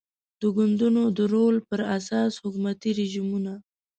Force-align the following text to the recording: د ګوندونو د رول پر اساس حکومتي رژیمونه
د 0.39 0.41
ګوندونو 0.55 1.01
د 1.17 1.19
رول 1.33 1.55
پر 1.69 1.79
اساس 1.97 2.31
حکومتي 2.43 2.89
رژیمونه 2.99 3.53